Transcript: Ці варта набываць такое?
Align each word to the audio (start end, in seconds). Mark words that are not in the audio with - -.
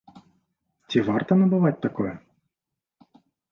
Ці 0.93 1.03
варта 1.09 1.37
набываць 1.43 1.75
такое? 1.85 2.13